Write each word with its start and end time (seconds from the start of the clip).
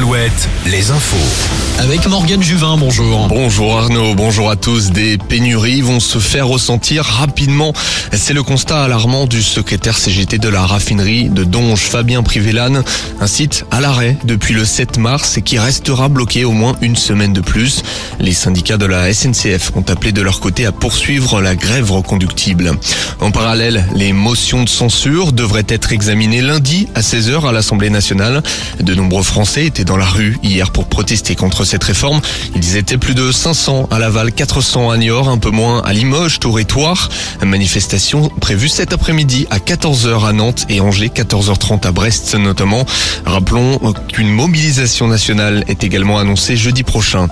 Alouette, 0.00 0.48
les 0.64 0.90
infos. 0.90 1.18
Avec 1.78 2.06
Morgane 2.06 2.42
Juvin, 2.42 2.78
bonjour. 2.78 3.28
Bonjour 3.28 3.78
Arnaud, 3.78 4.14
bonjour 4.14 4.50
à 4.50 4.56
tous. 4.56 4.92
Des 4.92 5.18
pénuries 5.18 5.82
vont 5.82 6.00
se 6.00 6.18
faire 6.18 6.46
ressentir 6.46 7.04
rapidement. 7.04 7.74
C'est 8.12 8.32
le 8.32 8.42
constat 8.42 8.84
alarmant 8.84 9.26
du 9.26 9.42
secrétaire 9.42 9.98
CGT 9.98 10.38
de 10.38 10.48
la 10.48 10.64
raffinerie 10.64 11.28
de 11.28 11.44
Donge, 11.44 11.80
Fabien 11.80 12.22
Privélane. 12.22 12.82
Un 13.20 13.26
site 13.26 13.66
à 13.70 13.80
l'arrêt 13.80 14.16
depuis 14.24 14.54
le 14.54 14.64
7 14.64 14.96
mars 14.96 15.36
et 15.36 15.42
qui 15.42 15.58
restera 15.58 16.08
bloqué 16.08 16.44
au 16.44 16.52
moins 16.52 16.76
une 16.80 16.96
semaine 16.96 17.34
de 17.34 17.40
plus. 17.42 17.82
Les 18.18 18.32
syndicats 18.32 18.78
de 18.78 18.86
la 18.86 19.12
SNCF 19.12 19.72
ont 19.74 19.84
appelé 19.88 20.12
de 20.12 20.22
leur 20.22 20.40
côté 20.40 20.64
à 20.64 20.72
poursuivre 20.72 21.42
la 21.42 21.56
grève 21.56 21.92
reconductible. 21.92 22.72
En 23.20 23.30
parallèle, 23.30 23.86
les 23.94 24.12
motions 24.14 24.64
de 24.64 24.68
censure 24.68 25.32
devraient 25.32 25.64
être 25.68 25.92
examinées 25.92 26.42
lundi 26.42 26.88
à 26.94 27.00
16h 27.00 27.46
à 27.46 27.52
l'Assemblée 27.52 27.90
nationale. 27.90 28.42
De 28.80 28.94
nombreux 28.94 29.22
Français 29.22 29.66
étaient 29.66 29.89
dans 29.90 29.96
la 29.96 30.04
rue 30.04 30.38
hier 30.44 30.70
pour 30.70 30.84
protester 30.86 31.34
contre 31.34 31.64
cette 31.64 31.82
réforme. 31.82 32.20
Ils 32.54 32.76
étaient 32.76 32.96
plus 32.96 33.16
de 33.16 33.32
500 33.32 33.88
à 33.90 33.98
Laval, 33.98 34.30
400 34.30 34.88
à 34.88 34.96
Niort, 34.96 35.28
un 35.28 35.38
peu 35.38 35.50
moins 35.50 35.82
à 35.82 35.92
Limoges, 35.92 36.38
Tour 36.38 36.60
et. 36.60 36.66
Manifestation 37.44 38.30
prévue 38.40 38.68
cet 38.68 38.92
après-midi 38.92 39.48
à 39.50 39.58
14h 39.58 40.24
à 40.24 40.32
Nantes 40.32 40.64
et 40.68 40.80
Angers, 40.80 41.08
14h30 41.08 41.88
à 41.88 41.90
Brest 41.90 42.36
notamment. 42.36 42.86
Rappelons 43.26 43.80
qu'une 44.12 44.30
mobilisation 44.30 45.08
nationale 45.08 45.64
est 45.66 45.82
également 45.82 46.20
annoncée 46.20 46.56
jeudi 46.56 46.84
prochain. 46.84 47.26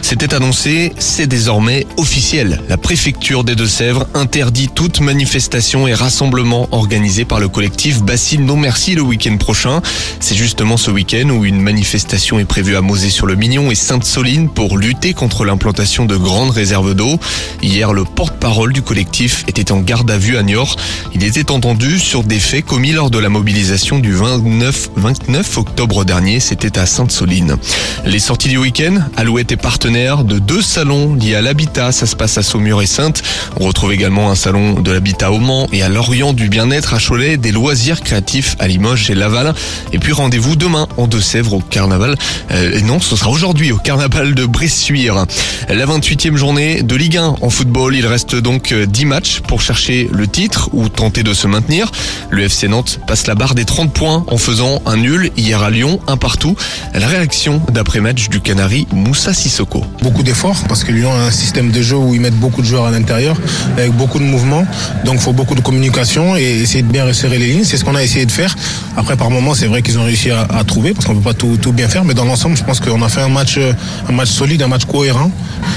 C'était 0.00 0.32
annoncé, 0.32 0.94
c'est 0.98 1.26
désormais 1.26 1.86
officiel. 1.98 2.62
La 2.70 2.78
préfecture 2.78 3.44
des 3.44 3.54
Deux-Sèvres 3.54 4.06
interdit 4.14 4.68
toute 4.74 5.00
manifestation 5.00 5.86
et 5.86 5.92
rassemblement 5.92 6.68
organisé 6.72 7.26
par 7.26 7.40
le 7.40 7.48
collectif 7.48 8.02
Bassine 8.02 8.46
Non 8.46 8.56
Merci 8.56 8.94
le 8.94 9.02
week-end 9.02 9.36
prochain. 9.36 9.82
C'est 10.20 10.34
justement 10.34 10.78
ce 10.78 10.90
week-end 10.90 11.28
où 11.28 11.44
une 11.44 11.60
manifestation 11.60 11.87
est 11.94 12.44
prévue 12.44 12.76
à 12.76 12.82
Mosée-sur-le-Mignon 12.82 13.70
et 13.70 13.74
Sainte-Soline 13.74 14.50
pour 14.50 14.76
lutter 14.76 15.14
contre 15.14 15.46
l'implantation 15.46 16.04
de 16.04 16.16
grandes 16.16 16.50
réserves 16.50 16.94
d'eau. 16.94 17.18
Hier, 17.62 17.94
le 17.94 18.04
porte-parole 18.04 18.74
du 18.74 18.82
collectif 18.82 19.44
était 19.48 19.72
en 19.72 19.80
garde 19.80 20.10
à 20.10 20.18
vue 20.18 20.36
à 20.36 20.42
Niort. 20.42 20.76
Il 21.14 21.24
était 21.24 21.50
entendu 21.50 21.98
sur 21.98 22.24
des 22.24 22.40
faits 22.40 22.66
commis 22.66 22.92
lors 22.92 23.10
de 23.10 23.18
la 23.18 23.30
mobilisation 23.30 24.00
du 24.00 24.12
29, 24.12 24.90
29 24.96 25.56
octobre 25.56 26.04
dernier. 26.04 26.40
C'était 26.40 26.78
à 26.78 26.84
Sainte-Soline. 26.84 27.56
Les 28.04 28.18
sorties 28.18 28.50
du 28.50 28.58
week-end, 28.58 28.98
Alouette 29.16 29.52
est 29.52 29.56
partenaire 29.56 30.24
de 30.24 30.38
deux 30.38 30.62
salons 30.62 31.14
liés 31.14 31.36
à 31.36 31.40
l'habitat. 31.40 31.90
Ça 31.90 32.04
se 32.04 32.16
passe 32.16 32.36
à 32.36 32.42
Saumur 32.42 32.82
et 32.82 32.86
Sainte. 32.86 33.22
On 33.60 33.66
retrouve 33.66 33.94
également 33.94 34.30
un 34.30 34.34
salon 34.34 34.80
de 34.80 34.92
l'habitat 34.92 35.32
au 35.32 35.38
Mans 35.38 35.68
et 35.72 35.82
à 35.82 35.88
Lorient 35.88 36.34
du 36.34 36.50
bien-être 36.50 36.92
à 36.92 36.98
Cholet, 36.98 37.38
des 37.38 37.52
loisirs 37.52 38.02
créatifs 38.02 38.56
à 38.58 38.68
Limoges 38.68 39.10
et 39.10 39.14
Laval. 39.14 39.54
Et 39.94 39.98
puis 39.98 40.12
rendez-vous 40.12 40.54
demain 40.54 40.86
en 40.98 41.06
Deux-Sèvres 41.06 41.54
au 41.54 41.60
carnaval. 41.78 42.16
Euh, 42.50 42.80
non, 42.80 42.98
ce 42.98 43.14
sera 43.14 43.30
aujourd'hui 43.30 43.70
au 43.70 43.76
carnaval 43.76 44.34
de 44.34 44.46
Bressuire. 44.46 45.26
La 45.68 45.86
28e 45.86 46.34
journée 46.34 46.82
de 46.82 46.96
Ligue 46.96 47.18
1 47.18 47.36
en 47.40 47.50
football. 47.50 47.94
Il 47.94 48.04
reste 48.04 48.34
donc 48.34 48.74
10 48.74 49.04
matchs 49.04 49.40
pour 49.46 49.60
chercher 49.60 50.08
le 50.12 50.26
titre 50.26 50.70
ou 50.72 50.88
tenter 50.88 51.22
de 51.22 51.32
se 51.34 51.46
maintenir. 51.46 51.92
Le 52.30 52.42
FC 52.42 52.66
Nantes 52.66 52.98
passe 53.06 53.28
la 53.28 53.36
barre 53.36 53.54
des 53.54 53.64
30 53.64 53.92
points 53.92 54.24
en 54.26 54.38
faisant 54.38 54.82
un 54.86 54.96
nul 54.96 55.30
hier 55.36 55.62
à 55.62 55.70
Lyon, 55.70 56.00
un 56.08 56.16
partout. 56.16 56.56
La 56.94 57.06
réaction 57.06 57.62
d'après-match 57.72 58.28
du 58.28 58.40
Canari 58.40 58.88
Moussa 58.92 59.32
Sissoko 59.32 59.84
beaucoup 60.02 60.22
d'efforts 60.22 60.64
parce 60.68 60.84
que 60.84 60.92
Lyon 60.92 61.12
a 61.12 61.26
un 61.26 61.30
système 61.30 61.70
de 61.70 61.82
jeu 61.82 61.96
où 61.96 62.14
ils 62.14 62.20
mettent 62.20 62.40
beaucoup 62.40 62.62
de 62.62 62.66
joueurs 62.66 62.86
à 62.86 62.90
l'intérieur 62.90 63.36
avec 63.76 63.92
beaucoup 63.92 64.18
de 64.18 64.24
mouvements. 64.24 64.66
Donc 65.04 65.16
il 65.16 65.20
faut 65.20 65.34
beaucoup 65.34 65.54
de 65.54 65.60
communication 65.60 66.34
et 66.34 66.42
essayer 66.42 66.82
de 66.82 66.90
bien 66.90 67.04
resserrer 67.04 67.38
les 67.38 67.46
lignes. 67.46 67.64
C'est 67.64 67.76
ce 67.76 67.84
qu'on 67.84 67.94
a 67.94 68.02
essayé 68.02 68.24
de 68.24 68.32
faire. 68.32 68.54
Après 68.96 69.16
par 69.16 69.30
moments 69.30 69.54
c'est 69.54 69.66
vrai 69.66 69.82
qu'ils 69.82 69.98
ont 69.98 70.04
réussi 70.04 70.30
à, 70.30 70.46
trouver 70.66 70.94
parce 70.94 71.04
qu'on 71.04 71.14
peut 71.14 71.20
pas 71.20 71.34
tout, 71.34 71.58
tout, 71.60 71.67
bien 71.72 71.88
faire. 71.88 72.04
Mais 72.04 72.14
dans 72.14 72.24
l'ensemble 72.24 72.56
je 72.56 72.64
pense 72.64 72.80
qu'on 72.80 73.02
a 73.02 73.08
fait 73.08 73.20
un 73.20 73.28
match, 73.28 73.58
un 74.08 74.12
match 74.12 74.30
solide, 74.30 74.62
un 74.62 74.68
match 74.68 74.84
cohérent. 74.84 75.30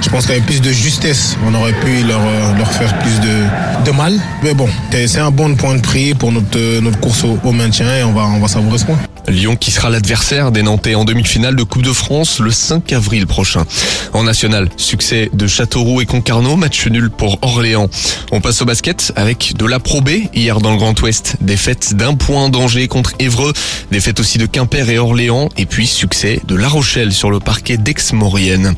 Je 0.00 0.08
pense 0.08 0.26
qu'avec 0.26 0.44
plus 0.46 0.60
de 0.60 0.70
justesse 0.70 1.36
on 1.46 1.54
aurait 1.54 1.72
pu 1.72 2.02
leur, 2.04 2.20
leur 2.58 2.70
faire 2.72 2.96
plus 2.98 3.20
de, 3.20 3.84
de 3.84 3.90
mal. 3.90 4.18
Mais 4.42 4.54
bon 4.54 4.68
c'est 4.90 5.18
un 5.18 5.30
bon 5.30 5.54
point 5.56 5.74
de 5.74 5.80
prix 5.80 6.14
pour 6.14 6.32
notre, 6.32 6.80
notre 6.80 6.98
course 7.00 7.24
au, 7.24 7.38
au 7.44 7.52
maintien 7.52 7.86
et 7.96 8.04
on 8.04 8.12
va, 8.12 8.22
on 8.26 8.40
va 8.40 8.48
savourer 8.48 8.78
ce 8.78 8.84
point. 8.84 8.98
Lyon 9.28 9.56
qui 9.56 9.70
sera 9.70 9.90
l'adversaire 9.90 10.52
des 10.52 10.62
Nantais 10.62 10.94
en 10.94 11.04
demi-finale 11.04 11.56
de 11.56 11.62
Coupe 11.62 11.82
de 11.82 11.92
France 11.92 12.40
le 12.40 12.50
5 12.50 12.92
avril 12.92 13.26
prochain. 13.26 13.64
En 14.12 14.24
national, 14.24 14.68
succès 14.76 15.30
de 15.32 15.46
Châteauroux 15.46 16.00
et 16.00 16.06
Concarneau, 16.06 16.56
match 16.56 16.86
nul 16.86 17.10
pour 17.10 17.38
Orléans. 17.42 17.88
On 18.32 18.40
passe 18.40 18.62
au 18.62 18.64
basket 18.64 19.12
avec 19.16 19.54
de 19.56 19.66
la 19.66 19.80
Pro 19.80 20.00
B 20.00 20.10
hier 20.34 20.60
dans 20.60 20.72
le 20.72 20.76
Grand 20.76 21.00
Ouest. 21.00 21.36
Défaite 21.40 21.94
d'un 21.94 22.14
point 22.14 22.48
d'Angers 22.48 22.88
contre 22.88 23.12
Évreux, 23.18 23.52
défaite 23.90 24.20
aussi 24.20 24.38
de 24.38 24.46
Quimper 24.46 24.88
et 24.90 24.98
Orléans 24.98 25.48
et 25.56 25.66
puis 25.66 25.86
succès 25.86 26.40
de 26.46 26.54
La 26.54 26.68
Rochelle 26.68 27.12
sur 27.12 27.30
le 27.30 27.40
parquet 27.40 27.76
d'Aix-Maurienne. 27.76 28.74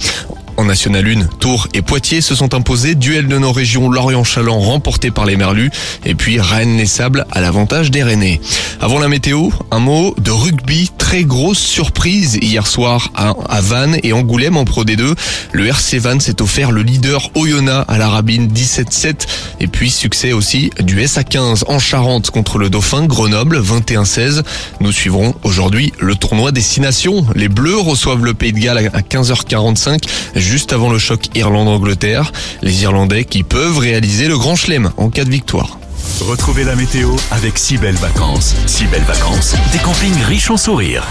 En 0.56 0.64
National 0.64 1.06
1, 1.06 1.26
Tours 1.38 1.68
et 1.74 1.82
Poitiers 1.82 2.20
se 2.20 2.34
sont 2.34 2.54
imposés. 2.54 2.94
Duel 2.94 3.28
de 3.28 3.38
nos 3.38 3.52
régions 3.52 3.90
Lorient-Chaland 3.90 4.58
remporté 4.58 5.10
par 5.10 5.26
les 5.26 5.36
Merlus. 5.36 5.70
Et 6.04 6.14
puis 6.14 6.40
Rennes 6.40 6.80
et 6.80 6.86
Sable 6.86 7.26
à 7.30 7.40
l'avantage 7.40 7.90
des 7.90 8.02
Rennais. 8.02 8.40
Avant 8.80 8.98
la 8.98 9.08
météo, 9.08 9.50
un 9.70 9.80
mot 9.80 10.14
de 10.18 10.30
rugby. 10.30 10.90
Très 11.06 11.22
grosse 11.22 11.60
surprise 11.60 12.36
hier 12.42 12.66
soir 12.66 13.12
à, 13.14 13.60
Vannes 13.60 13.96
et 14.02 14.12
Angoulême 14.12 14.56
en 14.56 14.64
Pro 14.64 14.84
D2. 14.84 15.14
Le 15.52 15.66
RC 15.68 16.00
Vannes 16.00 16.20
s'est 16.20 16.42
offert 16.42 16.72
le 16.72 16.82
leader 16.82 17.30
Oyonnax 17.36 17.84
à 17.86 17.96
la 17.96 18.08
Rabine 18.08 18.48
17-7. 18.48 19.14
Et 19.60 19.68
puis 19.68 19.88
succès 19.88 20.32
aussi 20.32 20.70
du 20.80 21.00
SA15 21.00 21.62
en 21.68 21.78
Charente 21.78 22.32
contre 22.32 22.58
le 22.58 22.70
Dauphin 22.70 23.06
Grenoble 23.06 23.62
21-16. 23.62 24.42
Nous 24.80 24.90
suivrons 24.90 25.36
aujourd'hui 25.44 25.92
le 26.00 26.16
tournoi 26.16 26.50
Destination. 26.50 27.24
Les 27.36 27.48
Bleus 27.48 27.78
reçoivent 27.78 28.24
le 28.24 28.34
Pays 28.34 28.52
de 28.52 28.58
Galles 28.58 28.90
à 28.92 29.00
15h45 29.00 30.02
juste 30.34 30.72
avant 30.72 30.90
le 30.90 30.98
choc 30.98 31.28
Irlande-Angleterre. 31.36 32.32
Les 32.62 32.82
Irlandais 32.82 33.24
qui 33.24 33.44
peuvent 33.44 33.78
réaliser 33.78 34.26
le 34.26 34.36
grand 34.36 34.56
chelem 34.56 34.90
en 34.96 35.08
cas 35.10 35.24
de 35.24 35.30
victoire. 35.30 35.78
Retrouvez 36.20 36.64
la 36.64 36.74
météo 36.74 37.14
avec 37.30 37.58
si 37.58 37.76
belles 37.78 37.96
vacances. 37.96 38.54
Si 38.66 38.86
belles 38.86 39.04
vacances, 39.04 39.54
des 39.72 39.78
campings 39.78 40.22
riches 40.22 40.50
en 40.50 40.56
sourires. 40.56 41.06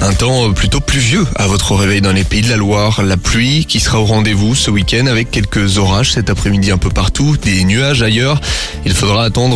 Un 0.00 0.12
temps 0.12 0.52
plutôt 0.52 0.80
pluvieux 0.80 1.26
à 1.36 1.46
votre 1.46 1.74
réveil 1.74 2.00
dans 2.00 2.12
les 2.12 2.24
pays 2.24 2.40
de 2.40 2.48
la 2.48 2.56
Loire. 2.56 3.02
La 3.02 3.16
pluie 3.16 3.66
qui 3.66 3.80
sera 3.80 4.00
au 4.00 4.04
rendez-vous 4.04 4.54
ce 4.54 4.70
week-end 4.70 5.06
avec 5.06 5.30
quelques 5.30 5.78
orages 5.78 6.12
cet 6.12 6.30
après-midi 6.30 6.70
un 6.70 6.78
peu 6.78 6.90
partout, 6.90 7.36
des 7.36 7.64
nuages 7.64 8.02
ailleurs. 8.02 8.40
Il 8.84 8.94
faudra 8.94 9.24
attendre 9.24 9.54